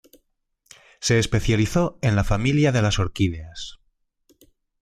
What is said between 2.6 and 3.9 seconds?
de las orquídeas.